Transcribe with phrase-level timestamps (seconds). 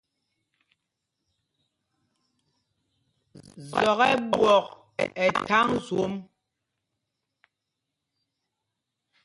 [3.69, 4.65] Zɔk ɛ ɓwɔ̂k
[5.23, 6.13] ɛ tháŋ zwôm.